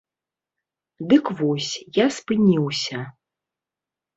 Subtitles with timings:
[1.11, 1.69] Дык вось,
[1.99, 2.97] я спыніўся.